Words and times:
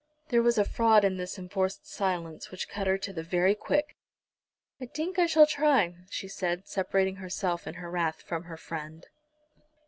There 0.29 0.41
was 0.41 0.57
a 0.57 0.65
fraud 0.65 1.05
in 1.05 1.17
this 1.17 1.37
enforced 1.37 1.85
silence 1.85 2.49
which 2.49 2.67
cut 2.67 2.87
her 2.87 2.97
to 2.97 3.13
the 3.13 3.21
very 3.21 3.53
quick. 3.53 3.95
"I 4.79 4.85
tink 4.87 5.19
I 5.19 5.27
shall 5.27 5.45
try," 5.45 5.93
she 6.09 6.27
said, 6.27 6.67
separating 6.67 7.17
herself 7.17 7.67
in 7.67 7.75
her 7.75 7.91
wrath 7.91 8.23
from 8.23 8.45
her 8.45 8.57
friend. 8.57 9.05